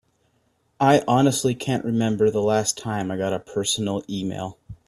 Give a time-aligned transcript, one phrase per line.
[0.79, 4.57] I honestly can't remember the last time I got a personal email.